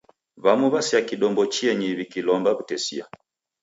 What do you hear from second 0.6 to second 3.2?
w'asea kidombo chienyi w'ikilomba w'utesia.